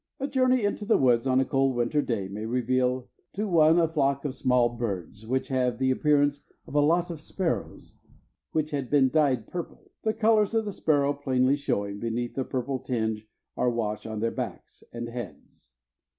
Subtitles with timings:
[0.19, 3.87] A journey into the woods on a cold winter day may reveal to one a
[3.87, 7.99] flock of small birds, which have the appearance of a lot of sparrows
[8.51, 12.79] which had been dyed purple, the colors of the sparrow plainly showing, beneath the purple
[12.79, 15.69] tinge or wash on their backs and heads.